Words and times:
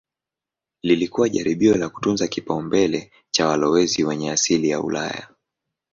Lilikuwa 0.83 1.29
jaribio 1.29 1.75
la 1.77 1.89
kutunza 1.89 2.27
kipaumbele 2.27 3.11
cha 3.31 3.47
walowezi 3.47 4.03
wenye 4.03 4.31
asili 4.31 4.69
ya 4.69 4.81
Ulaya. 4.81 5.27